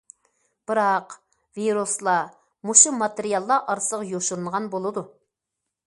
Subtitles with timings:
[0.69, 1.13] بىراق
[1.59, 2.33] ۋىرۇسلار
[2.69, 5.07] مۇشۇ ماتېرىياللار ئارىسىغا يوشۇرۇنغان بولىدۇ.